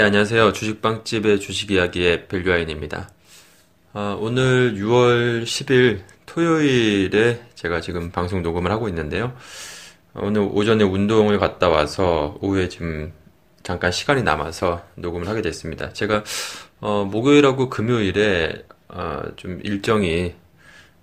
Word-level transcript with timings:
네, 0.00 0.06
안녕하세요. 0.06 0.54
주식빵집의 0.54 1.40
주식이야기의 1.40 2.28
밸류아인입니다. 2.28 3.10
아, 3.92 4.16
오늘 4.18 4.72
6월 4.76 5.42
10일 5.42 6.00
토요일에 6.24 7.42
제가 7.54 7.82
지금 7.82 8.10
방송 8.10 8.42
녹음을 8.42 8.70
하고 8.70 8.88
있는데요. 8.88 9.36
오늘 10.14 10.40
오전에 10.40 10.84
운동을 10.84 11.38
갔다 11.38 11.68
와서 11.68 12.38
오후에 12.40 12.70
지금 12.70 13.12
잠깐 13.62 13.92
시간이 13.92 14.22
남아서 14.22 14.82
녹음을 14.94 15.28
하게 15.28 15.42
됐습니다. 15.42 15.92
제가 15.92 16.24
어, 16.80 17.04
목요일하고 17.04 17.68
금요일에 17.68 18.64
어, 18.88 19.20
좀 19.36 19.60
일정이 19.64 20.34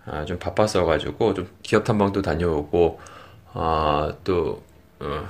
어, 0.08 0.26
좀 0.26 0.40
바빴어가지고 0.40 1.36
좀 1.36 1.48
기업 1.62 1.84
탐방도 1.84 2.24
다녀오고 2.24 3.00
어, 3.54 4.10
또 4.24 4.64
어, 5.00 5.28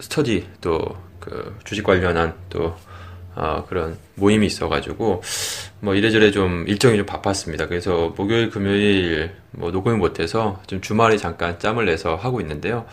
스터디 0.00 0.46
또 0.60 1.06
그 1.26 1.58
주식 1.64 1.82
관련한 1.82 2.34
또 2.48 2.76
어, 3.36 3.66
그런 3.68 3.98
모임이 4.14 4.46
있어가지고 4.46 5.22
뭐 5.80 5.94
이래저래 5.94 6.30
좀 6.30 6.64
일정이 6.66 6.96
좀 6.96 7.04
바빴습니다. 7.04 7.68
그래서 7.68 8.14
목요일 8.16 8.48
금요일 8.48 9.32
뭐 9.50 9.70
녹음을 9.70 9.98
못해서 9.98 10.60
좀 10.66 10.80
주말에 10.80 11.18
잠깐 11.18 11.58
짬을 11.58 11.84
내서 11.84 12.16
하고 12.16 12.40
있는데요. 12.40 12.86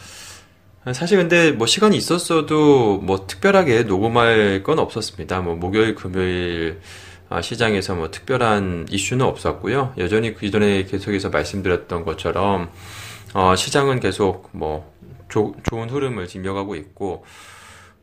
사실 0.91 1.17
근데 1.17 1.51
뭐 1.51 1.65
시간이 1.65 1.95
있었어도 1.95 2.97
뭐 2.97 3.25
특별하게 3.25 3.83
녹음할 3.83 4.63
건 4.63 4.79
없었습니다. 4.79 5.39
뭐 5.39 5.55
목요일, 5.55 5.95
금요일 5.95 6.81
아, 7.29 7.41
시장에서 7.41 7.95
뭐 7.95 8.11
특별한 8.11 8.87
이슈는 8.91 9.25
없었고요. 9.25 9.93
여전히 9.97 10.33
그 10.33 10.45
이전에 10.45 10.83
계속해서 10.83 11.29
말씀드렸던 11.29 12.03
것처럼 12.03 12.69
어, 13.33 13.55
시장은 13.55 14.01
계속 14.01 14.49
뭐 14.51 14.93
조, 15.29 15.55
좋은 15.63 15.89
흐름을 15.89 16.27
지명하고 16.27 16.75
있고 16.75 17.23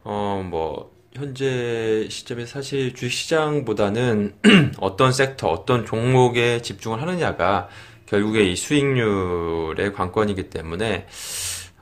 어 0.05 0.43
뭐 0.43 0.91
현재 1.13 2.07
시점에 2.09 2.47
사실 2.47 2.95
주식시장보다는 2.95 4.35
어떤 4.79 5.13
섹터, 5.13 5.49
어떤 5.49 5.85
종목에 5.85 6.63
집중을 6.63 7.03
하느냐가 7.03 7.69
결국에 8.07 8.45
이 8.45 8.55
수익률의 8.55 9.93
관건이기 9.93 10.51
때문에 10.51 11.07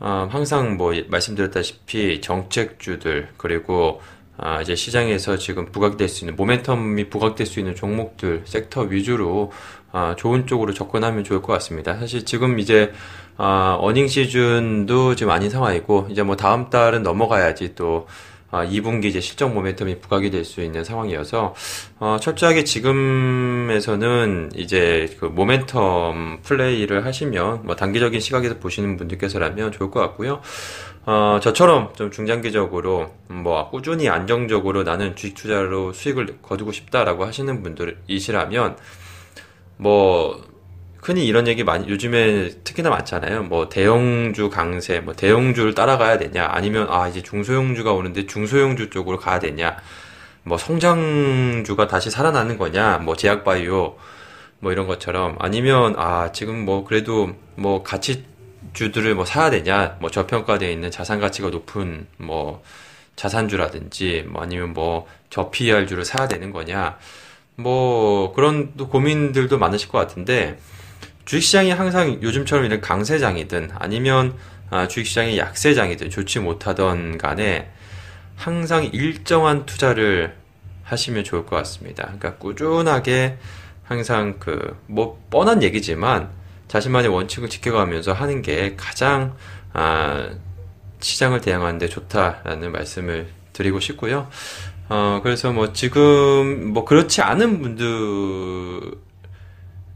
어, 0.00 0.28
항상 0.30 0.76
뭐 0.76 0.94
말씀드렸다시피 1.08 2.20
정책주들 2.20 3.28
그리고 3.36 4.00
아, 4.38 4.62
이제 4.62 4.74
시장에서 4.74 5.36
지금 5.36 5.66
부각될 5.72 6.08
수 6.08 6.24
있는 6.24 6.36
모멘텀이 6.36 7.10
부각될 7.10 7.46
수 7.46 7.58
있는 7.58 7.74
종목들 7.74 8.42
섹터 8.46 8.82
위주로 8.82 9.52
아, 9.90 10.14
좋은 10.16 10.46
쪽으로 10.46 10.72
접근하면 10.72 11.24
좋을 11.24 11.42
것 11.42 11.52
같습니다. 11.54 11.96
사실 11.98 12.24
지금 12.24 12.60
이제 12.60 12.92
아, 13.36 13.76
어닝 13.80 14.06
시즌도 14.06 15.16
지금 15.16 15.32
아닌 15.32 15.50
상황이고 15.50 16.06
이제 16.10 16.22
뭐 16.22 16.36
다음 16.36 16.70
달은 16.70 17.02
넘어가야지 17.02 17.74
또 17.74 18.06
아, 18.06 18.27
2분기 18.50 19.06
이제 19.06 19.20
실적 19.20 19.54
모멘텀이 19.54 20.00
부각이 20.00 20.30
될 20.30 20.44
수 20.44 20.62
있는 20.62 20.82
상황이어서 20.82 21.54
어, 21.98 22.16
철저하게 22.20 22.64
지금에서는 22.64 24.52
이제 24.54 25.14
그 25.20 25.32
모멘텀 25.32 26.42
플레이를 26.42 27.04
하시면 27.04 27.64
뭐 27.64 27.76
단기적인 27.76 28.20
시각에서 28.20 28.58
보시는 28.58 28.96
분들께서라면 28.96 29.72
좋을 29.72 29.90
것 29.90 30.00
같고요. 30.00 30.40
어, 31.04 31.38
저처럼 31.42 31.92
좀 31.94 32.10
중장기적으로 32.10 33.14
뭐 33.28 33.70
꾸준히 33.70 34.08
안정적으로 34.08 34.82
나는 34.82 35.16
주식 35.16 35.34
투자로 35.34 35.92
수익을 35.92 36.38
거두고 36.42 36.72
싶다라고 36.72 37.24
하시는 37.24 37.62
분들이시라면 37.62 38.76
뭐 39.76 40.42
흔히 41.00 41.26
이런 41.26 41.46
얘기 41.46 41.64
많이 41.64 41.88
요즘에 41.88 42.50
특히나 42.64 42.90
많잖아요. 42.90 43.44
뭐 43.44 43.68
대형주 43.68 44.50
강세, 44.50 45.00
뭐 45.00 45.14
대형주를 45.14 45.74
따라가야 45.74 46.18
되냐, 46.18 46.48
아니면 46.50 46.88
아 46.90 47.08
이제 47.08 47.22
중소형주가 47.22 47.92
오는데 47.92 48.26
중소형주 48.26 48.90
쪽으로 48.90 49.18
가야 49.18 49.38
되냐, 49.38 49.76
뭐 50.42 50.58
성장주가 50.58 51.86
다시 51.86 52.10
살아나는 52.10 52.58
거냐, 52.58 52.98
뭐 52.98 53.16
제약바이오 53.16 53.96
뭐 54.60 54.72
이런 54.72 54.86
것처럼 54.86 55.36
아니면 55.38 55.94
아 55.96 56.32
지금 56.32 56.64
뭐 56.64 56.84
그래도 56.84 57.30
뭐 57.54 57.82
가치 57.82 58.24
주들을 58.72 59.14
뭐 59.14 59.24
사야 59.24 59.50
되냐, 59.50 59.96
뭐 60.00 60.10
저평가되어 60.10 60.68
있는 60.68 60.90
자산 60.90 61.20
가치가 61.20 61.48
높은 61.48 62.06
뭐 62.16 62.62
자산주라든지 63.14 64.26
뭐 64.28 64.42
아니면 64.42 64.74
뭐 64.74 65.06
저PR주를 65.30 66.04
사야 66.04 66.26
되는 66.26 66.50
거냐, 66.50 66.98
뭐 67.54 68.32
그런 68.34 68.72
또 68.76 68.88
고민들도 68.88 69.58
많으실 69.58 69.88
것 69.88 69.98
같은데. 69.98 70.58
주식시장이 71.28 71.72
항상 71.72 72.22
요즘처럼 72.22 72.64
이런 72.64 72.80
강세장이든 72.80 73.72
아니면 73.74 74.34
아, 74.70 74.88
주식시장이 74.88 75.36
약세장이든 75.36 76.08
좋지 76.08 76.40
못하던 76.40 77.18
간에 77.18 77.70
항상 78.34 78.84
일정한 78.84 79.66
투자를 79.66 80.34
하시면 80.84 81.24
좋을 81.24 81.44
것 81.44 81.56
같습니다. 81.56 82.04
그러니까 82.04 82.36
꾸준하게 82.36 83.36
항상 83.84 84.38
그 84.38 84.78
뭐 84.86 85.22
뻔한 85.28 85.62
얘기지만 85.62 86.30
자신만의 86.66 87.10
원칙을 87.10 87.50
지켜가면서 87.50 88.14
하는 88.14 88.40
게 88.40 88.74
가장 88.78 89.36
아, 89.74 90.30
시장을 91.00 91.42
대응하는데 91.42 91.88
좋다라는 91.88 92.72
말씀을 92.72 93.28
드리고 93.52 93.80
싶고요. 93.80 94.30
어, 94.88 95.20
그래서 95.22 95.52
뭐 95.52 95.74
지금 95.74 96.72
뭐 96.72 96.86
그렇지 96.86 97.20
않은 97.20 97.60
분들 97.60 99.07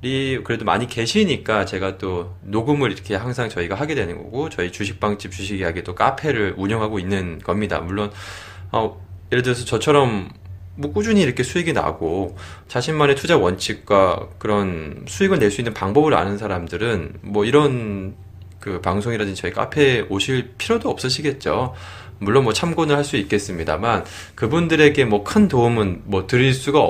그래도 0.02 0.64
많이 0.64 0.88
계시니까 0.88 1.64
제가 1.64 1.96
또 1.98 2.34
녹음을 2.42 2.90
이렇게 2.90 3.14
항상 3.14 3.48
저희가 3.48 3.76
하게 3.76 3.94
되는 3.94 4.16
거고 4.16 4.48
저희 4.50 4.72
주식방집 4.72 5.30
주식 5.30 5.60
이야기 5.60 5.84
또 5.84 5.94
카페를 5.94 6.54
운영하고 6.56 6.98
있는 6.98 7.38
겁니다. 7.38 7.80
물론 7.80 8.10
어, 8.72 9.00
예를 9.30 9.42
들어서 9.42 9.64
저처럼 9.64 10.30
뭐 10.74 10.92
꾸준히 10.92 11.20
이렇게 11.20 11.42
수익이 11.42 11.72
나고 11.72 12.36
자신만의 12.66 13.14
투자 13.16 13.36
원칙과 13.36 14.30
그런 14.38 15.04
수익을 15.06 15.38
낼 15.38 15.50
수 15.50 15.60
있는 15.60 15.72
방법을 15.74 16.14
아는 16.14 16.36
사람들은 16.38 17.18
뭐 17.22 17.44
이런 17.44 18.14
그 18.58 18.80
방송이라든지 18.80 19.40
저희 19.40 19.52
카페에 19.52 20.06
오실 20.08 20.52
필요도 20.58 20.88
없으시겠죠. 20.90 21.74
물론 22.18 22.44
뭐 22.44 22.52
참고는 22.52 22.94
할 22.96 23.04
수 23.04 23.16
있겠습니다만 23.16 24.04
그분들에게 24.34 25.04
뭐 25.04 25.22
큰 25.24 25.46
도움은 25.48 26.02
뭐 26.06 26.26
드릴 26.26 26.54
수가 26.54 26.80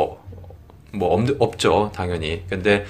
뭐 0.93 1.15
없, 1.15 1.29
없죠 1.41 1.91
당연히. 1.95 2.43
근데 2.49 2.85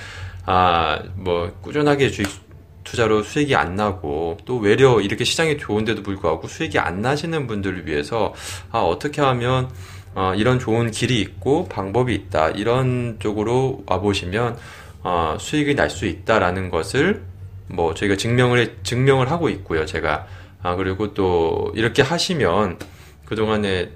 아 0.46 0.98
뭐 1.16 1.52
꾸준하게 1.62 2.10
주식 2.10 2.42
투자로 2.84 3.22
수익이 3.22 3.54
안 3.54 3.76
나고 3.76 4.38
또 4.44 4.56
외려 4.58 5.00
이렇게 5.00 5.24
시장이 5.24 5.56
좋은데도 5.58 6.02
불구하고 6.02 6.48
수익이 6.48 6.78
안 6.80 7.00
나시는 7.00 7.46
분들을 7.46 7.86
위해서 7.86 8.34
아 8.72 8.78
어떻게 8.80 9.20
하면 9.22 9.70
어, 10.14 10.34
이런 10.36 10.58
좋은 10.58 10.90
길이 10.90 11.20
있고 11.20 11.68
방법이 11.68 12.12
있다 12.14 12.50
이런 12.50 13.16
쪽으로 13.20 13.84
와 13.86 14.00
보시면 14.00 14.58
어, 15.04 15.36
수익이 15.38 15.74
날 15.76 15.88
수 15.90 16.06
있다라는 16.06 16.70
것을 16.70 17.22
뭐 17.69 17.94
저희가 17.94 18.16
증명을 18.16 18.58
해, 18.58 18.70
증명을 18.82 19.30
하고 19.30 19.48
있고요 19.48 19.86
제가. 19.86 20.26
아 20.62 20.74
그리고 20.76 21.14
또 21.14 21.72
이렇게 21.74 22.02
하시면 22.02 22.78
그 23.24 23.34
동안에 23.36 23.90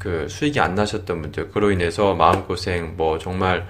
그 0.00 0.26
수익이 0.28 0.58
안 0.58 0.74
나셨던 0.74 1.22
분들 1.22 1.50
그로 1.50 1.70
인해서 1.70 2.14
마음고생 2.14 2.96
뭐 2.96 3.18
정말 3.18 3.68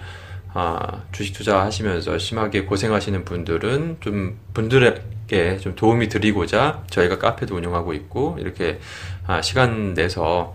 아, 0.54 1.02
주식 1.12 1.34
투자하시면서 1.34 2.18
심하게 2.18 2.64
고생하시는 2.64 3.24
분들은 3.24 3.98
좀 4.00 4.38
분들에게 4.54 5.58
좀 5.58 5.74
도움이 5.76 6.08
드리고자 6.08 6.84
저희가 6.88 7.18
카페도 7.18 7.54
운영하고 7.54 7.92
있고 7.94 8.36
이렇게 8.40 8.80
아, 9.26 9.42
시간 9.42 9.92
내서 9.94 10.54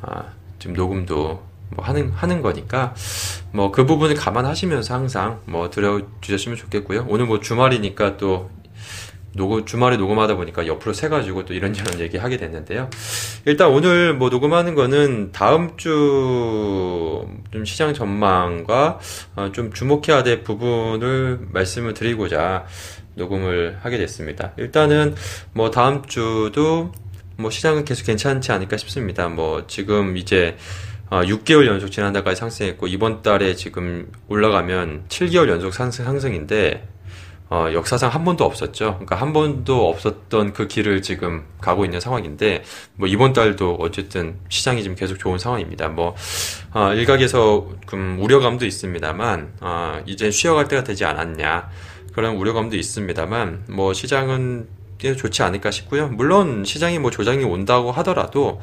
아, 0.00 0.24
좀 0.58 0.72
녹음도 0.72 1.44
뭐 1.70 1.84
하는 1.84 2.10
하는 2.10 2.42
거니까 2.42 2.94
뭐 3.52 3.72
그 3.72 3.84
부분을 3.84 4.14
감안하시면서 4.14 4.94
항상 4.94 5.40
뭐 5.46 5.70
들어 5.70 6.00
주셨으면 6.20 6.56
좋겠고요. 6.56 7.06
오늘 7.08 7.26
뭐 7.26 7.40
주말이니까 7.40 8.16
또 8.16 8.50
녹음, 9.36 9.64
주말에 9.64 9.96
녹음하다 9.96 10.36
보니까 10.36 10.66
옆으로 10.66 10.92
새 10.92 11.08
가지고 11.08 11.44
또 11.44 11.54
이런저런 11.54 12.00
얘기 12.00 12.16
하게 12.16 12.36
됐는데요. 12.36 12.90
일단 13.44 13.68
오늘 13.68 14.14
뭐 14.14 14.30
녹음하는 14.30 14.74
거는 14.74 15.32
다음 15.32 15.76
주 15.76 17.26
좀 17.52 17.64
시장 17.64 17.94
전망과 17.94 18.98
어, 19.36 19.52
좀 19.52 19.72
주목해야 19.72 20.22
될 20.22 20.42
부분을 20.42 21.40
말씀을 21.52 21.94
드리고자 21.94 22.66
녹음을 23.14 23.78
하게 23.80 23.98
됐습니다. 23.98 24.52
일단은 24.56 25.14
뭐 25.52 25.70
다음 25.70 26.04
주도 26.04 26.92
뭐 27.36 27.50
시장은 27.50 27.84
계속 27.84 28.04
괜찮지 28.06 28.52
않을까 28.52 28.76
싶습니다. 28.76 29.28
뭐 29.28 29.66
지금 29.66 30.16
이제 30.16 30.56
6개월 31.10 31.64
어, 31.64 31.66
연속 31.66 31.90
지난달까지 31.90 32.38
상승했고 32.38 32.88
이번 32.88 33.22
달에 33.22 33.54
지금 33.54 34.10
올라가면 34.28 35.04
7개월 35.08 35.48
연속 35.48 35.72
상승, 35.72 36.04
상승인데 36.04 36.88
어, 37.48 37.68
역사상 37.72 38.10
한 38.10 38.24
번도 38.24 38.44
없었죠. 38.44 38.94
그러니까 38.94 39.16
한 39.16 39.32
번도 39.32 39.88
없었던 39.88 40.52
그 40.52 40.66
길을 40.66 41.02
지금 41.02 41.44
가고 41.60 41.84
있는 41.84 42.00
상황인데, 42.00 42.64
뭐 42.94 43.06
이번 43.06 43.32
달도 43.32 43.76
어쨌든 43.80 44.36
시장이 44.48 44.82
지금 44.82 44.96
계속 44.96 45.18
좋은 45.18 45.38
상황입니다. 45.38 45.88
뭐, 45.88 46.16
어, 46.72 46.92
일각에서 46.92 47.68
좀 47.88 48.18
우려감도 48.20 48.66
있습니다만, 48.66 49.52
어, 49.60 50.00
이제 50.06 50.30
쉬어갈 50.30 50.66
때가 50.66 50.82
되지 50.82 51.04
않았냐. 51.04 51.70
그런 52.12 52.34
우려감도 52.36 52.76
있습니다만, 52.76 53.64
뭐 53.68 53.92
시장은 53.92 54.66
좋지 54.98 55.42
않을까 55.42 55.70
싶고요. 55.70 56.08
물론 56.08 56.64
시장이 56.64 56.98
뭐 56.98 57.10
조장이 57.10 57.44
온다고 57.44 57.92
하더라도 57.92 58.60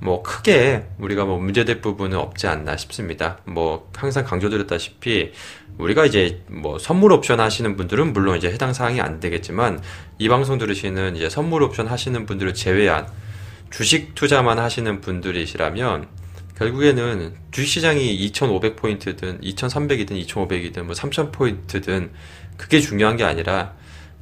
뭐 0.00 0.22
크게 0.22 0.86
우리가 0.98 1.24
뭐 1.24 1.38
문제될 1.38 1.80
부분은 1.80 2.16
없지 2.18 2.46
않나 2.46 2.76
싶습니다. 2.76 3.38
뭐 3.44 3.90
항상 3.94 4.24
강조드렸다시피 4.24 5.32
우리가 5.78 6.06
이제 6.06 6.42
뭐 6.48 6.78
선물 6.78 7.12
옵션 7.12 7.40
하시는 7.40 7.76
분들은 7.76 8.12
물론 8.12 8.36
이제 8.36 8.50
해당 8.50 8.72
사항이 8.72 9.00
안 9.00 9.20
되겠지만 9.20 9.82
이 10.18 10.28
방송 10.28 10.58
들으시는 10.58 11.16
이제 11.16 11.28
선물 11.28 11.62
옵션 11.62 11.86
하시는 11.86 12.26
분들을 12.26 12.54
제외한 12.54 13.06
주식 13.70 14.14
투자만 14.14 14.58
하시는 14.58 15.00
분들이시라면 15.00 16.08
결국에는 16.56 17.34
주식시장이 17.50 18.30
2,500포인트든 18.30 19.42
2,300이든 19.42 20.26
2,500이든 20.26 20.82
뭐 20.84 20.94
3,000포인트든 20.94 22.10
그게 22.56 22.80
중요한 22.80 23.16
게 23.16 23.24
아니라 23.24 23.74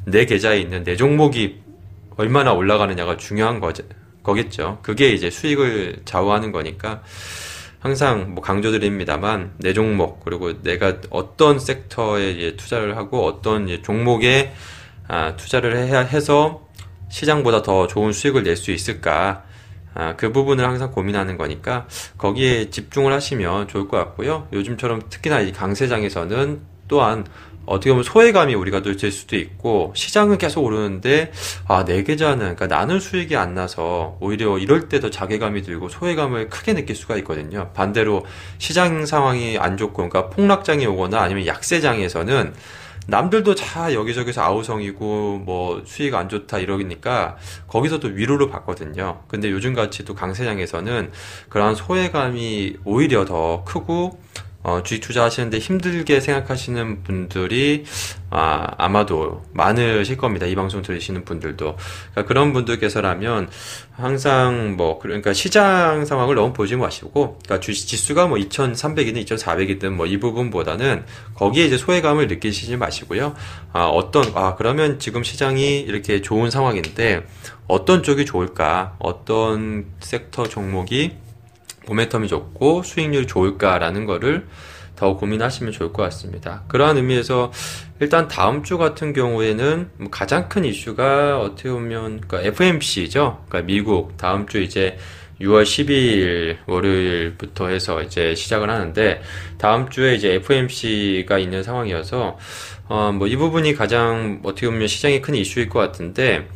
내 0.05 0.27
계좌에 0.27 0.59
있는 0.59 0.82
내 0.82 0.97
종목이 0.97 1.61
얼마나 2.17 2.53
올라가느냐가 2.53 3.17
중요한 3.17 3.61
거죠. 3.61 3.85
거겠죠. 4.25 4.79
그게 4.82 5.11
이제 5.11 5.31
수익을 5.31 6.03
좌우하는 6.05 6.50
거니까 6.50 7.03
항상 7.79 8.35
뭐 8.35 8.43
강조드립니다만 8.43 9.53
내 9.59 9.73
종목 9.73 10.25
그리고 10.25 10.61
내가 10.62 10.97
어떤 11.11 11.59
섹터에 11.61 12.56
투자를 12.56 12.97
하고 12.97 13.25
어떤 13.26 13.69
종목에 13.82 14.53
아, 15.06 15.37
투자를 15.37 15.76
해야 15.76 16.00
해서 16.00 16.67
시장보다 17.11 17.62
더 17.62 17.87
좋은 17.87 18.12
수익을 18.12 18.43
낼 18.43 18.56
수 18.56 18.73
있을까 18.73 19.44
아, 19.93 20.17
그 20.17 20.32
부분을 20.32 20.67
항상 20.67 20.91
고민하는 20.91 21.37
거니까 21.37 21.87
거기에 22.19 22.70
집중을 22.70 23.12
하시면 23.12 23.69
좋을 23.69 23.87
것 23.87 23.97
같고요. 23.99 24.49
요즘처럼 24.53 25.03
특히나 25.11 25.41
이 25.41 25.53
강세장에서는 25.53 26.62
또한 26.88 27.25
어떻게 27.66 27.90
보면 27.90 28.05
소외감이 28.05 28.55
우리가 28.55 28.82
될 28.82 28.96
수도 29.12 29.37
있고 29.37 29.93
시장은 29.96 30.38
계속 30.38 30.64
오르는데 30.64 31.32
아 31.69 31.84
내 31.84 32.02
계좌는 32.02 32.56
그러니까 32.56 32.66
나는 32.66 32.99
수익이 33.00 33.37
안 33.37 33.55
나서 33.55 34.16
오히려 34.20 34.58
이럴 34.58 34.88
때 34.88 35.00
더 35.00 35.11
자괴감이 35.11 35.62
들고 35.62 35.88
소외감을 35.88 36.49
크게 36.49 36.72
느낄 36.75 36.96
수가 36.96 37.16
있거든요. 37.19 37.70
반대로 37.75 38.25
시장 38.58 39.05
상황이 39.06 39.58
안 39.58 39.76
좋고 39.76 40.08
그러니까 40.08 40.31
폭락장이 40.31 40.87
오거나 40.87 41.20
아니면 41.20 41.46
약세장에서는 41.46 42.55
남들도 43.06 43.55
다 43.55 43.93
여기저기서 43.93 44.40
아우성이고 44.40 45.43
뭐 45.44 45.82
수익 45.84 46.14
안 46.14 46.31
좋다 46.31 46.58
이러니까 46.58 47.37
거기서도 47.69 48.08
위로를 48.08 48.49
받거든요. 48.49 49.25
근데 49.28 49.50
요즘 49.50 49.75
같이 49.75 50.06
또 50.06 50.14
강세장에서는 50.14 51.10
그러한 51.50 51.75
소외감이 51.75 52.78
오히려 52.84 53.26
더 53.26 53.62
크고 53.64 54.19
어, 54.64 54.82
주식 54.82 55.02
투자하시는데 55.02 55.58
힘들게 55.58 56.20
생각하시는 56.20 57.02
분들이 57.02 57.84
아, 58.31 58.66
아마도 58.78 59.44
많으실 59.52 60.16
겁니다. 60.16 60.46
이 60.46 60.55
방송 60.55 60.82
들으시는 60.82 61.25
분들도. 61.25 61.76
그러니까 62.11 62.25
그런 62.26 62.52
분들께서라면 62.52 63.49
항상 63.93 64.75
뭐 64.76 64.99
그러니까 64.99 65.32
시장 65.32 66.05
상황을 66.05 66.34
너무 66.34 66.52
보지 66.52 66.75
마시고 66.76 67.38
그러니까 67.44 67.61
주식 67.61 67.87
지수가 67.87 68.26
뭐 68.26 68.38
2,300이든 68.38 69.25
2,400이든 69.26 69.90
뭐 69.90 70.05
이 70.06 70.19
부분보다는 70.19 71.05
거기에 71.34 71.64
이제 71.67 71.76
소외감을 71.76 72.28
느끼시지 72.28 72.76
마시고요. 72.76 73.34
아, 73.72 73.87
어떤 73.87 74.25
아 74.34 74.55
그러면 74.55 74.99
지금 74.99 75.22
시장이 75.25 75.81
이렇게 75.81 76.20
좋은 76.22 76.50
상황인데 76.50 77.26
어떤 77.67 78.02
쪽이 78.02 78.25
좋을까? 78.25 78.96
어떤 78.99 79.87
섹터 80.00 80.49
종목이 80.49 81.12
모멘텀이 81.86 82.28
좋고 82.28 82.82
수익률이 82.82 83.26
좋을까라는 83.26 84.06
거를 84.06 84.46
더 84.96 85.16
고민하시면 85.16 85.72
좋을 85.72 85.92
것 85.92 86.02
같습니다. 86.04 86.62
그러한 86.69 86.96
의미에서 86.96 87.52
일단 88.00 88.28
다음 88.28 88.62
주 88.62 88.78
같은 88.78 89.12
경우에는 89.12 89.90
뭐 89.98 90.10
가장 90.10 90.48
큰 90.48 90.64
이슈가 90.64 91.40
어떻게 91.40 91.70
보면 91.70 92.20
그러니까 92.20 92.42
FMC죠. 92.42 93.44
그러니까 93.48 93.66
미국 93.66 94.16
다음 94.16 94.46
주 94.46 94.60
이제 94.60 94.96
6월 95.40 95.64
12일 95.64 96.58
월요일부터 96.66 97.69
해서 97.69 98.02
이제 98.02 98.36
시작을 98.36 98.70
하는데 98.70 99.20
다음 99.58 99.90
주에 99.90 100.14
이제 100.14 100.34
FMC가 100.34 101.38
있는 101.38 101.62
상황이어서 101.64 102.38
어 102.88 103.10
뭐 103.12 103.26
이 103.26 103.34
부분이 103.36 103.75
가장 103.75 104.40
어떻게 104.44 104.69
보면 104.69 104.86
시장이 104.86 105.22
큰 105.22 105.34
이슈일 105.34 105.69
것 105.70 105.81
같은데 105.81 106.48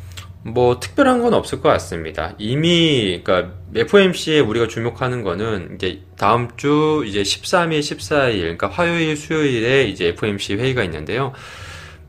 뭐 0.42 0.80
특별한 0.80 1.22
건 1.22 1.34
없을 1.34 1.60
것 1.60 1.68
같습니다. 1.70 2.34
이미 2.38 3.20
그러니까 3.22 3.54
FOMC에 3.74 4.40
우리가 4.40 4.68
주목하는 4.68 5.22
거는 5.22 5.74
이제 5.74 6.02
다음 6.16 6.48
주 6.56 7.04
이제 7.06 7.22
13일, 7.22 7.80
14일 7.80 8.40
그러니까 8.40 8.68
화요일, 8.68 9.16
수요일에 9.16 9.84
이제 9.84 10.08
FOMC 10.08 10.54
회의가 10.54 10.84
있는데요. 10.84 11.32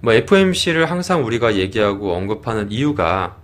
뭐 0.02 0.14
FOMC를 0.14 0.90
항상 0.90 1.26
우리가 1.26 1.56
얘기하고 1.56 2.14
언급하는 2.14 2.72
이유가 2.72 3.38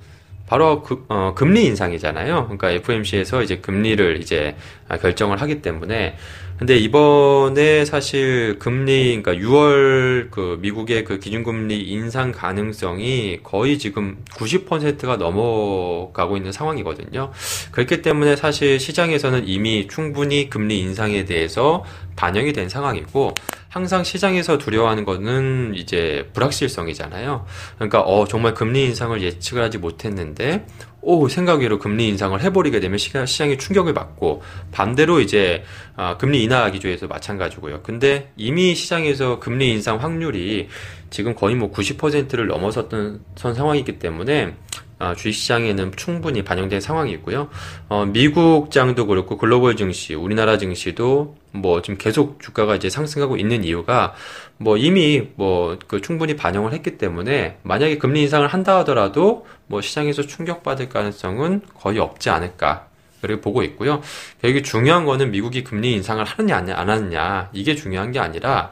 바로 0.48 0.84
그, 0.84 1.04
어, 1.10 1.34
금리 1.36 1.66
인상이잖아요. 1.66 2.44
그러니까 2.44 2.70
FOMC에서 2.70 3.42
이제 3.42 3.58
금리를 3.58 4.22
이제 4.22 4.56
결정을 5.02 5.42
하기 5.42 5.62
때문에 5.62 6.16
근데 6.58 6.78
이번에 6.78 7.84
사실 7.84 8.58
금리, 8.60 9.22
그러니까 9.22 9.34
6월 9.34 10.32
그 10.32 10.58
미국의 10.62 11.04
그 11.04 11.20
기준금리 11.20 11.82
인상 11.82 12.32
가능성이 12.32 13.40
거의 13.44 13.78
지금 13.78 14.24
90%가 14.32 15.18
넘어가고 15.18 16.38
있는 16.38 16.54
상황이거든요. 16.54 17.32
그렇기 17.72 18.02
때문에 18.02 18.38
사실 18.38 18.80
시장에서는 18.80 19.48
이미 19.48 19.88
충분히 19.90 20.50
금리 20.50 20.80
인상에 20.80 21.26
대해서 21.26 21.84
반영이 22.16 22.54
된 22.54 22.70
상황이고, 22.70 23.34
항상 23.76 24.06
시장에서 24.06 24.58
두려워하는 24.58 25.04
거는 25.04 25.74
이제 25.76 26.30
불확실성이잖아요. 26.32 27.46
그러니까 27.76 28.00
어 28.00 28.26
정말 28.26 28.54
금리 28.54 28.86
인상을 28.86 29.22
예측을 29.22 29.62
하지 29.62 29.80
못했는데 29.80 30.66
오 31.06 31.28
생각 31.30 31.62
외로 31.62 31.78
금리 31.78 32.08
인상을 32.08 32.42
해버리게 32.42 32.80
되면 32.80 32.98
시장이 32.98 33.58
충격을 33.58 33.94
받고 33.94 34.42
반대로 34.72 35.20
이제 35.20 35.64
아, 35.96 36.18
금리 36.18 36.44
인하 36.44 36.70
기조에서 36.72 37.08
마찬가지고요. 37.08 37.82
근데 37.84 38.32
이미 38.36 38.74
시장에서 38.74 39.40
금리 39.40 39.72
인상 39.72 40.02
확률이 40.02 40.68
지금 41.12 41.36
거의 41.36 41.56
뭐 41.56 41.72
90%를 41.72 42.48
넘어섰던 42.48 43.22
선 43.36 43.54
상황이기 43.54 44.00
때문에 44.00 44.56
아, 44.98 45.14
주식시장에는 45.14 45.92
충분히 45.98 46.44
반영된 46.44 46.82
상황이고요. 46.82 47.50
어, 47.90 48.06
미국 48.06 48.72
장도 48.72 49.08
그렇고 49.08 49.38
글로벌 49.38 49.76
증시, 49.76 50.14
우리나라 50.16 50.58
증시도 50.58 51.36
뭐 51.52 51.82
지금 51.82 51.98
계속 51.98 52.42
주가가 52.42 52.76
이제 52.76 52.90
상승하고 52.90 53.38
있는 53.38 53.64
이유가 53.64 54.14
뭐 54.58 54.78
이미 54.78 55.30
뭐 55.36 55.78
그 55.88 56.02
충분히 56.02 56.36
반영을 56.36 56.74
했기 56.74 56.98
때문에 56.98 57.58
만약에 57.64 57.98
금리 57.98 58.22
인상을 58.24 58.48
한다 58.48 58.78
하더라도 58.80 59.46
뭐 59.68 59.82
시장에서 59.82 60.24
충격받을 60.24 60.90
가능성은 60.90 61.62
거의 61.80 62.00
없지 62.00 62.30
않을까. 62.30 62.88
그렇게 63.22 63.42
보고 63.42 63.64
있고요. 63.64 64.02
여기 64.44 64.62
중요한 64.62 65.06
거는 65.06 65.32
미국이 65.32 65.64
금리 65.64 65.94
인상을 65.94 66.24
하느냐 66.24 66.58
안 66.58 66.90
하느냐 66.90 67.50
이게 67.54 67.76
중요한 67.76 68.12
게 68.12 68.20
아니라 68.20 68.72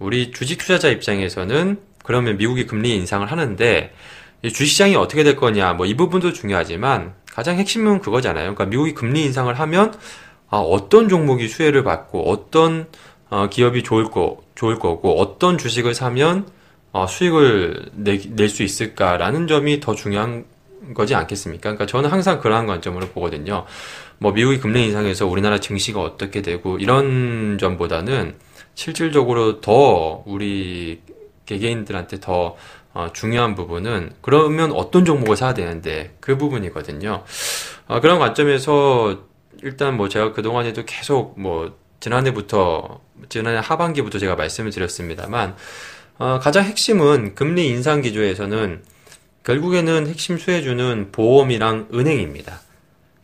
우리 0.00 0.32
주식 0.32 0.58
투자자 0.58 0.88
입장에서는 0.88 1.78
그러면 2.02 2.36
미국이 2.36 2.66
금리 2.66 2.96
인상을 2.96 3.30
하는데 3.30 3.94
주식시장이 4.42 4.96
어떻게 4.96 5.22
될 5.22 5.36
거냐 5.36 5.74
뭐 5.74 5.86
이 5.86 5.94
부분도 5.96 6.32
중요하지만 6.32 7.14
가장 7.30 7.56
핵심은 7.58 8.00
그거잖아요. 8.00 8.54
그러니까 8.54 8.64
미국이 8.66 8.92
금리 8.94 9.22
인상을 9.24 9.52
하면 9.60 9.94
아, 10.50 10.58
어떤 10.58 11.08
종목이 11.08 11.48
수혜를 11.48 11.84
받고 11.84 12.28
어떤 12.28 12.86
어, 13.30 13.48
기업이 13.48 13.82
좋을 13.84 14.10
거 14.10 14.42
좋을 14.54 14.78
거고 14.78 15.18
어떤 15.20 15.58
주식을 15.58 15.94
사면 15.94 16.46
어, 16.92 17.06
수익을 17.06 17.90
낼 17.94 18.48
수 18.48 18.62
있을까라는 18.62 19.46
점이 19.46 19.80
더 19.80 19.94
중요한 19.94 20.44
거지 20.94 21.14
않겠습니까? 21.14 21.60
그러니까 21.62 21.86
저는 21.86 22.10
항상 22.10 22.40
그러한 22.40 22.66
관점으로 22.66 23.06
보거든요. 23.08 23.64
뭐 24.18 24.32
미국이 24.32 24.58
금리 24.58 24.84
인상해서 24.84 25.26
우리나라 25.26 25.58
증시가 25.58 26.00
어떻게 26.00 26.42
되고 26.42 26.78
이런 26.78 27.56
점보다는 27.58 28.34
실질적으로 28.74 29.60
더 29.60 30.22
우리 30.26 31.00
개개인들한테 31.46 32.20
더 32.20 32.56
어, 32.94 33.08
중요한 33.14 33.54
부분은 33.54 34.12
그러면 34.20 34.70
어떤 34.72 35.04
종목을 35.04 35.36
사야 35.36 35.54
되는데 35.54 36.14
그 36.20 36.36
부분이거든요. 36.36 37.24
어, 37.88 38.00
그런 38.00 38.18
관점에서 38.18 39.20
일단 39.62 39.96
뭐 39.96 40.08
제가 40.08 40.32
그동안에도 40.32 40.84
계속 40.84 41.40
뭐 41.40 41.76
지난해부터 42.00 43.00
지난해 43.28 43.60
하반기부터 43.62 44.18
제가 44.18 44.34
말씀을 44.34 44.72
드렸습니다만 44.72 45.54
어, 46.18 46.38
가장 46.38 46.64
핵심은 46.64 47.34
금리 47.34 47.68
인상 47.68 48.00
기조에서는 48.02 48.82
결국에는 49.44 50.06
핵심 50.06 50.38
수혜주는 50.38 51.10
보험이랑 51.10 51.88
은행입니다. 51.92 52.60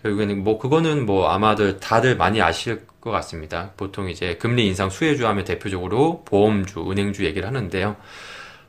결국에는 0.02 0.42
뭐 0.42 0.59
그거는 0.59 1.07
뭐 1.07 1.28
아마들 1.28 1.80
다들 1.80 2.16
많이 2.16 2.40
아실 2.40 2.83
것 3.00 3.11
같습니다. 3.11 3.71
보통 3.76 4.09
이제 4.09 4.37
금리 4.37 4.66
인상 4.66 4.90
수혜주 4.90 5.26
하면 5.26 5.45
대표적으로 5.45 6.23
보험주, 6.25 6.90
은행주 6.90 7.25
얘기를 7.25 7.47
하는데요. 7.47 7.97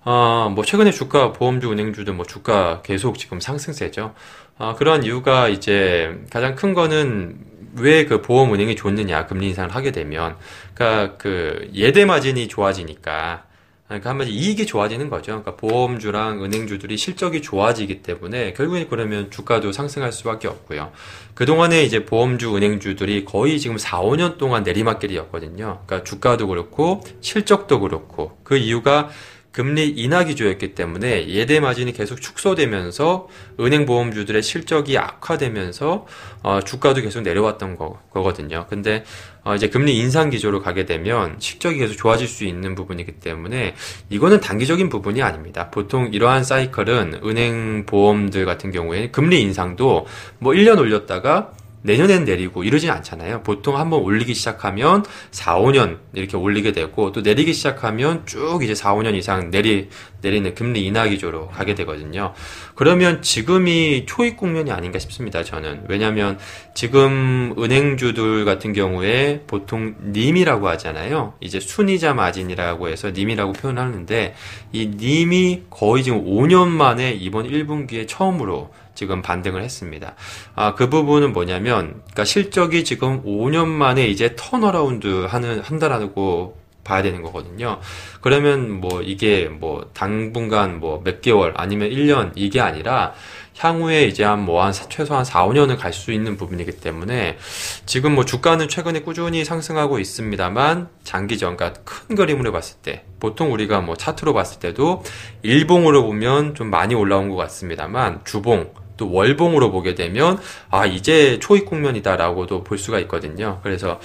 어, 0.05 0.51
뭐 0.53 0.63
최근에 0.63 0.91
주가 0.91 1.33
보험주, 1.33 1.71
은행주도 1.71 2.13
뭐 2.13 2.25
주가 2.25 2.81
계속 2.83 3.17
지금 3.17 3.39
상승세죠. 3.39 4.13
어, 4.57 4.75
그런 4.77 5.03
이유가 5.03 5.49
이제 5.49 6.19
가장 6.29 6.55
큰 6.55 6.73
거는 6.73 7.37
왜 7.77 8.05
그 8.05 8.21
보험 8.21 8.53
은행이 8.53 8.75
좋느냐 8.75 9.27
금리 9.27 9.47
인상을 9.47 9.73
하게 9.75 9.91
되면 9.91 10.35
그러니까 10.73 11.17
그 11.17 11.69
예대 11.73 12.05
마진이 12.05 12.47
좋아지니까 12.47 13.43
그러니까 13.89 14.11
한마디 14.11 14.31
이익이 14.31 14.67
좋아지는 14.67 15.09
거죠. 15.09 15.43
그러니까 15.43 15.55
보험주랑 15.55 16.43
은행주들이 16.43 16.95
실적이 16.95 17.41
좋아지기 17.41 18.03
때문에 18.03 18.53
결국에 18.53 18.85
그러면 18.87 19.31
주가도 19.31 19.71
상승할 19.71 20.11
수밖에 20.11 20.47
없고요. 20.47 20.91
그동안에 21.33 21.83
이제 21.83 22.05
보험주, 22.05 22.55
은행주들이 22.55 23.25
거의 23.25 23.59
지금 23.59 23.79
4, 23.79 24.01
5년 24.01 24.37
동안 24.37 24.61
내리막길이었거든요. 24.61 25.81
그러니까 25.87 26.03
주가도 26.03 26.47
그렇고 26.47 27.03
실적도 27.21 27.79
그렇고 27.79 28.37
그 28.43 28.57
이유가 28.57 29.09
금리 29.59 29.89
인하 29.89 30.23
기조였기 30.23 30.73
때문에 30.73 31.27
예대 31.27 31.59
마진이 31.59 31.91
계속 31.91 32.21
축소되면서 32.21 33.27
은행 33.59 33.85
보험주들의 33.85 34.41
실적이 34.41 34.97
악화되면서 34.97 36.05
어, 36.43 36.59
주가도 36.61 37.01
계속 37.01 37.23
내려왔던 37.23 37.75
거, 37.75 37.99
거거든요. 38.09 38.67
근데 38.69 39.03
어, 39.43 39.55
이제 39.55 39.67
금리 39.67 39.97
인상 39.97 40.29
기조로 40.29 40.61
가게 40.61 40.85
되면 40.85 41.35
실적이 41.39 41.79
계속 41.79 41.95
좋아질 41.95 42.25
수 42.29 42.45
있는 42.45 42.73
부분이기 42.73 43.19
때문에 43.19 43.75
이거는 44.09 44.39
단기적인 44.39 44.87
부분이 44.87 45.21
아닙니다. 45.21 45.69
보통 45.71 46.07
이러한 46.13 46.45
사이클은 46.45 47.19
은행 47.25 47.85
보험들 47.85 48.45
같은 48.45 48.71
경우에 48.71 49.11
금리 49.11 49.41
인상도 49.41 50.07
뭐 50.37 50.53
1년 50.53 50.79
올렸다가 50.79 51.51
내년엔 51.81 52.25
내리고 52.25 52.63
이러진 52.63 52.89
않잖아요. 52.89 53.43
보통 53.43 53.77
한번 53.77 54.01
올리기 54.01 54.33
시작하면 54.33 55.05
4, 55.31 55.59
5년 55.59 55.99
이렇게 56.13 56.35
올리게 56.35 56.71
되고 56.71 57.11
또 57.11 57.21
내리기 57.21 57.53
시작하면 57.53 58.25
쭉 58.25 58.59
이제 58.63 58.75
4, 58.75 58.95
5년 58.95 59.15
이상 59.15 59.49
내리 59.51 59.89
내리는 60.21 60.53
금리 60.53 60.85
인하 60.85 61.07
기조로 61.07 61.47
가게 61.47 61.75
되거든요. 61.75 62.33
그러면 62.75 63.21
지금이 63.21 64.05
초입 64.05 64.35
국면이 64.35 64.71
아닌가 64.71 64.99
싶습니다. 64.99 65.43
저는 65.43 65.85
왜냐하면 65.87 66.37
지금 66.73 67.55
은행주들 67.57 68.43
같은 68.45 68.73
경우에 68.73 69.43
보통 69.47 69.95
님이라고 70.01 70.67
하잖아요. 70.69 71.35
이제 71.39 71.59
순이자 71.59 72.13
마진이라고 72.13 72.89
해서 72.89 73.11
님이라고 73.11 73.53
표현하는데 73.53 74.35
이 74.73 74.91
님이 74.95 75.63
거의 75.69 76.03
지금 76.03 76.25
5년 76.25 76.67
만에 76.67 77.13
이번 77.13 77.47
1분기에 77.47 78.07
처음으로 78.07 78.71
지금 78.99 79.21
반등을 79.21 79.63
했습니다. 79.63 80.15
아, 80.55 80.75
그 80.75 80.89
부분은 80.89 81.31
뭐냐면, 81.31 82.01
그러니까 82.11 82.25
실적이 82.25 82.83
지금 82.83 83.23
5년 83.23 83.67
만에 83.67 84.05
이제 84.07 84.35
turnaround 84.35 85.25
하는, 85.29 85.61
한다라고 85.61 86.57
봐야 86.83 87.01
되는 87.01 87.21
거거든요. 87.21 87.79
그러면 88.19 88.81
뭐 88.81 89.01
이게 89.01 89.47
뭐 89.47 89.89
당분간 89.93 90.79
뭐 90.79 91.01
몇 91.03 91.21
개월 91.21 91.53
아니면 91.55 91.89
1년 91.91 92.31
이게 92.35 92.59
아니라 92.59 93.13
향후에 93.59 94.05
이제 94.05 94.23
한 94.23 94.39
뭐 94.45 94.61
한 94.63 94.73
최소한 94.73 95.23
4, 95.23 95.45
5년을 95.45 95.77
갈 95.77 95.93
수 95.93 96.11
있는 96.11 96.35
부분이기 96.35 96.71
때문에 96.79 97.37
지금 97.85 98.15
뭐 98.15 98.25
주가는 98.25 98.67
최근에 98.67 99.01
꾸준히 99.01 99.45
상승하고 99.45 99.99
있습니다만 99.99 100.87
장기적, 101.03 101.57
그러니까 101.57 101.79
큰 101.83 102.15
그림으로 102.15 102.51
봤을 102.51 102.77
때 102.81 103.03
보통 103.19 103.53
우리가 103.53 103.81
뭐 103.81 103.95
차트로 103.95 104.33
봤을 104.33 104.59
때도 104.59 105.03
일봉으로 105.43 106.03
보면 106.03 106.55
좀 106.55 106.71
많이 106.71 106.95
올라온 106.95 107.29
것 107.29 107.35
같습니다만 107.35 108.21
주봉, 108.23 108.73
또 108.99 109.11
월봉으로 109.11 109.71
보게 109.71 109.95
되면 109.95 110.37
아 110.69 110.85
이제 110.85 111.39
초입 111.39 111.65
국면이다라고도 111.65 112.65
볼 112.65 112.77
수가 112.77 112.99
있거든요. 112.99 113.61
그래서 113.63 113.99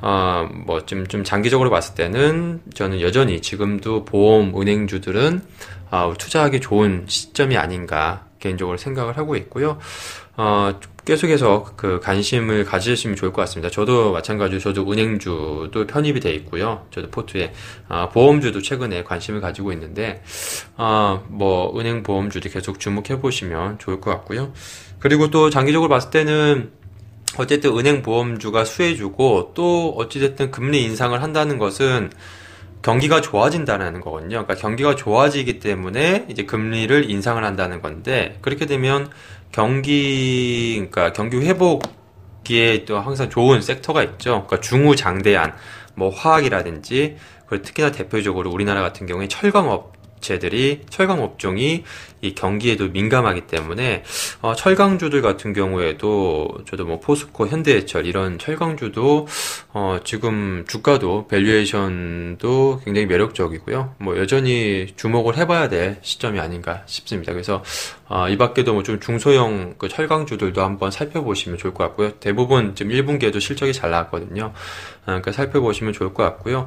어 0.00 0.48
뭐좀좀 0.66 1.06
좀 1.08 1.24
장기적으로 1.24 1.68
봤을 1.68 1.96
때는 1.96 2.60
저는 2.72 3.00
여전히 3.00 3.42
지금도 3.42 4.04
보험 4.04 4.58
은행주들은 4.58 5.42
어, 5.90 6.14
투자하기 6.16 6.60
좋은 6.60 7.04
시점이 7.08 7.56
아닌가 7.56 8.25
개인적으로 8.46 8.76
생각을 8.76 9.16
하고 9.16 9.36
있고요. 9.36 9.78
어, 10.36 10.78
계속해서 11.04 11.72
그 11.76 12.00
관심을 12.00 12.64
가지시면 12.64 13.16
좋을 13.16 13.32
것 13.32 13.42
같습니다. 13.42 13.70
저도 13.70 14.12
마찬가지로 14.12 14.60
저도 14.60 14.90
은행주도 14.90 15.86
편입이 15.86 16.20
돼 16.20 16.32
있고요. 16.34 16.86
저도 16.90 17.10
포트에 17.10 17.52
어, 17.88 18.08
보험주도 18.12 18.62
최근에 18.62 19.04
관심을 19.04 19.40
가지고 19.40 19.72
있는데 19.72 20.22
어, 20.76 21.24
뭐 21.28 21.78
은행 21.78 22.02
보험주도 22.02 22.48
계속 22.48 22.80
주목해 22.80 23.20
보시면 23.20 23.78
좋을 23.78 24.00
것 24.00 24.10
같고요. 24.10 24.52
그리고 24.98 25.30
또 25.30 25.50
장기적으로 25.50 25.88
봤을 25.88 26.10
때는 26.10 26.70
어쨌든 27.38 27.76
은행 27.76 28.02
보험주가 28.02 28.64
수혜주고 28.64 29.52
또 29.54 29.94
어찌됐든 29.96 30.50
금리 30.50 30.82
인상을 30.84 31.20
한다는 31.22 31.58
것은 31.58 32.10
경기가 32.82 33.20
좋아진다는 33.20 34.00
거거든요. 34.00 34.44
그러니까 34.44 34.54
경기가 34.54 34.94
좋아지기 34.94 35.58
때문에 35.58 36.26
이제 36.28 36.44
금리를 36.44 37.10
인상을 37.10 37.42
한다는 37.42 37.82
건데 37.82 38.38
그렇게 38.42 38.66
되면 38.66 39.10
경기 39.52 40.74
그러니까 40.76 41.12
경기 41.12 41.38
회복기에 41.38 42.84
또 42.84 42.98
항상 43.00 43.28
좋은 43.28 43.60
섹터가 43.60 44.02
있죠. 44.04 44.44
그러니까 44.46 44.60
중후장대한 44.60 45.54
뭐 45.94 46.10
화학이라든지 46.10 47.16
그리고 47.46 47.64
특히나 47.64 47.90
대표적으로 47.90 48.50
우리나라 48.50 48.82
같은 48.82 49.06
경우에 49.06 49.28
철강업 49.28 49.95
업체들이 50.26 50.82
철강 50.90 51.22
업종이 51.22 51.84
이 52.22 52.34
경기에도 52.34 52.88
민감하기 52.88 53.42
때문에 53.42 54.02
어, 54.40 54.54
철강주들 54.54 55.22
같은 55.22 55.52
경우에도 55.52 56.48
저도 56.68 56.84
뭐 56.86 56.98
포스코, 56.98 57.46
현대제철 57.46 58.06
이런 58.06 58.38
철강주도 58.38 59.28
어, 59.72 59.98
지금 60.04 60.64
주가도 60.66 61.28
valuation도 61.28 62.80
굉장히 62.84 63.06
매력적이고요. 63.06 63.94
뭐 63.98 64.18
여전히 64.18 64.88
주목을 64.96 65.36
해봐야 65.36 65.68
될 65.68 65.98
시점이 66.02 66.40
아닌가 66.40 66.82
싶습니다. 66.86 67.32
그래서 67.32 67.62
어, 68.08 68.28
이 68.28 68.36
밖에도 68.36 68.72
뭐 68.72 68.86
좀 68.86 69.00
중소형 69.00 69.74
그 69.78 69.88
철강주들도 69.88 70.62
한번 70.62 70.92
살펴보시면 70.92 71.58
좋을 71.58 71.74
것 71.74 71.82
같고요. 71.82 72.12
대부분 72.20 72.76
지금 72.76 72.92
1분기에도 72.92 73.40
실적이 73.40 73.72
잘 73.72 73.90
나왔거든요. 73.90 74.44
어, 74.44 74.52
그러니까 75.04 75.32
살펴보시면 75.32 75.92
좋을 75.92 76.14
것 76.14 76.22
같고요. 76.22 76.66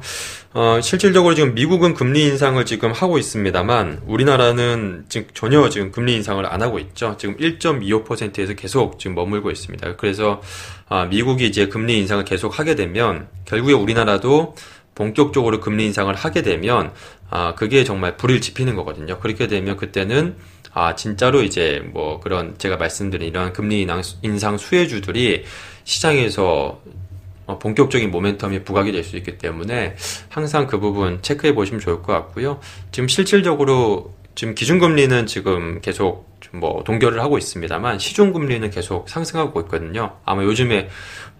어, 0.52 0.80
실질적으로 0.82 1.34
지금 1.34 1.54
미국은 1.54 1.94
금리 1.94 2.24
인상을 2.26 2.62
지금 2.66 2.92
하고 2.92 3.16
있습니다 3.16 3.49
만 3.62 4.00
우리나라는 4.06 5.04
지금 5.08 5.28
전혀 5.34 5.68
지금 5.68 5.90
금리 5.90 6.14
인상을 6.14 6.44
안 6.46 6.62
하고 6.62 6.78
있죠. 6.78 7.16
지금 7.18 7.36
1.25%에서 7.36 8.54
계속 8.54 8.98
지금 8.98 9.14
머물고 9.14 9.50
있습니다. 9.50 9.96
그래서 9.96 10.40
아, 10.88 11.04
미국이 11.06 11.46
이제 11.46 11.66
금리 11.66 11.98
인상을 11.98 12.24
계속 12.24 12.58
하게 12.58 12.74
되면 12.74 13.28
결국에 13.44 13.72
우리나라도 13.72 14.54
본격적으로 14.94 15.60
금리 15.60 15.86
인상을 15.86 16.14
하게 16.14 16.42
되면 16.42 16.92
아, 17.28 17.54
그게 17.54 17.84
정말 17.84 18.16
불을 18.16 18.40
지피는 18.40 18.74
거거든요. 18.76 19.18
그렇게 19.18 19.46
되면 19.46 19.76
그때는 19.76 20.36
아, 20.72 20.94
진짜로 20.94 21.42
이제 21.42 21.82
뭐 21.92 22.20
그런 22.20 22.56
제가 22.58 22.76
말씀드린 22.76 23.28
이런 23.28 23.52
금리 23.52 23.86
인상 24.22 24.56
수혜주들이 24.56 25.44
시장에서 25.84 26.80
어, 26.84 27.09
본격적인 27.58 28.10
모멘텀이 28.10 28.64
부각이 28.64 28.92
될 28.92 29.04
수 29.04 29.16
있기 29.16 29.38
때문에 29.38 29.96
항상 30.28 30.66
그 30.66 30.78
부분 30.78 31.22
체크해 31.22 31.54
보시면 31.54 31.80
좋을 31.80 32.02
것 32.02 32.12
같고요. 32.12 32.60
지금 32.92 33.08
실질적으로 33.08 34.14
지금 34.34 34.54
기준금리는 34.54 35.26
지금 35.26 35.80
계속 35.80 36.30
뭐 36.52 36.82
동결을 36.84 37.20
하고 37.20 37.38
있습니다만 37.38 37.98
시중금리는 37.98 38.70
계속 38.70 39.08
상승하고 39.08 39.60
있거든요. 39.62 40.16
아마 40.24 40.42
요즘에 40.44 40.88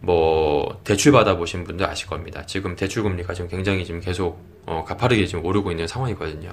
뭐 0.01 0.81
대출 0.85 1.13
받아 1.13 1.37
보신 1.37 1.65
분들 1.65 1.87
아실 1.87 2.07
겁니다. 2.07 2.45
지금 2.47 2.77
대출금리가 2.77 3.35
지금 3.35 3.49
굉장히 3.49 3.85
지금 3.85 4.01
계속 4.01 4.43
어, 4.67 4.85
가파르게 4.87 5.27
지금 5.27 5.45
오르고 5.45 5.71
있는 5.71 5.87
상황이거든요. 5.87 6.51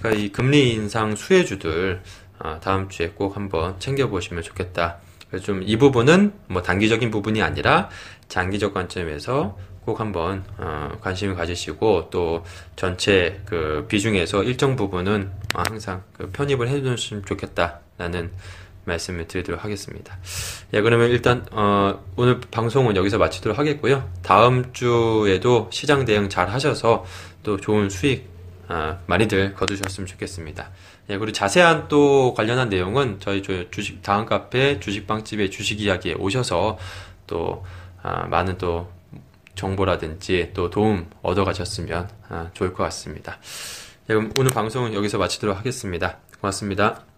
그러니까 0.00 0.22
이 0.22 0.28
금리 0.30 0.72
인상 0.72 1.14
수혜주들 1.16 2.02
어, 2.40 2.58
다음 2.62 2.88
주에 2.88 3.10
꼭 3.10 3.36
한번 3.36 3.78
챙겨 3.78 4.08
보시면 4.08 4.42
좋겠다. 4.42 4.98
그래서 5.28 5.44
좀 5.46 5.62
이 5.64 5.76
부분은 5.76 6.32
뭐 6.48 6.62
단기적인 6.62 7.10
부분이 7.10 7.42
아니라 7.42 7.88
장기적 8.28 8.74
관점에서 8.74 9.56
꼭 9.84 10.00
한번 10.00 10.44
어, 10.58 10.90
관심을 11.00 11.36
가지시고 11.36 12.08
또 12.10 12.44
전체 12.74 13.40
그 13.46 13.86
비중에서 13.88 14.42
일정 14.42 14.74
부분은 14.74 15.30
항상 15.54 16.02
그 16.12 16.28
편입을 16.30 16.68
해두시면 16.68 17.24
좋겠다라는 17.24 18.32
말씀을 18.84 19.26
드리도록 19.26 19.64
하겠습니다. 19.64 20.16
예, 20.72 20.80
그러면 20.80 21.10
일단 21.10 21.44
어, 21.52 22.04
오늘 22.16 22.40
방송은 22.50 22.96
여기서 22.96 23.18
마치도록 23.18 23.58
하겠고요. 23.58 24.08
다음 24.22 24.72
주에도 24.72 25.68
시장 25.72 26.04
대응 26.04 26.28
잘 26.28 26.48
하셔서 26.48 27.04
또 27.42 27.56
좋은 27.56 27.88
수익 27.90 28.35
어, 28.68 28.98
많이들 29.06 29.54
거두셨으면 29.54 30.06
좋겠습니다. 30.06 30.70
예, 31.10 31.18
그리고 31.18 31.32
자세한 31.32 31.88
또 31.88 32.34
관련한 32.34 32.68
내용은 32.68 33.18
저희 33.20 33.42
주식 33.42 34.02
다음 34.02 34.26
카페 34.26 34.80
주식방집의 34.80 35.50
주식 35.50 35.80
이야기에 35.80 36.14
오셔서 36.14 36.78
또 37.26 37.64
아, 38.02 38.26
많은 38.26 38.58
또 38.58 38.90
정보라든지 39.54 40.50
또 40.54 40.70
도움 40.70 41.08
얻어가셨으면 41.22 42.08
아, 42.28 42.50
좋을 42.54 42.72
것 42.72 42.82
같습니다. 42.84 43.38
네, 44.06 44.14
그럼 44.14 44.32
오늘 44.38 44.52
방송은 44.52 44.94
여기서 44.94 45.18
마치도록 45.18 45.56
하겠습니다. 45.56 46.18
고맙습니다. 46.40 47.15